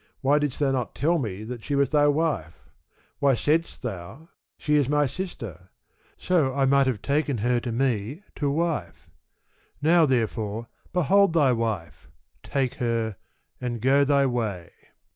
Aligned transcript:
why 0.21 0.39
didst 0.39 0.57
thou 0.57 0.71
not 0.71 0.95
tell 0.95 1.19
me 1.19 1.43
that 1.43 1.61
she 1.63 1.75
was 1.75 1.91
thy 1.91 2.07
wife? 2.07 2.71
Why 3.19 3.35
saidst 3.35 3.83
thou, 3.83 4.29
She 4.57 4.73
is 4.73 4.89
my 4.89 5.05
sister? 5.05 5.69
so 6.17 6.55
I 6.55 6.65
might 6.65 6.87
have 6.87 7.03
taken 7.03 7.37
her 7.37 7.59
to 7.59 7.71
me 7.71 8.23
to 8.37 8.49
wife: 8.49 9.11
now 9.79 10.07
therefore 10.07 10.69
behold 10.91 11.33
thy 11.33 11.51
wife, 11.53 12.07
take 12.41 12.73
her, 12.81 13.15
and 13.59 13.79
go 13.79 14.03
thy 14.03 14.25
way. 14.25 14.71